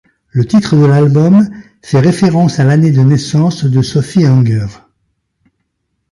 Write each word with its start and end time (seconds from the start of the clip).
Le 0.31 0.45
titre 0.47 0.75
de 0.75 0.83
l'album 0.85 1.47
fait 1.83 1.99
référence 1.99 2.57
à 2.59 2.63
l'année 2.63 2.89
de 2.89 3.01
naissance 3.01 3.65
de 3.65 3.81
Sophie 3.83 4.25
Hunger. 4.25 4.65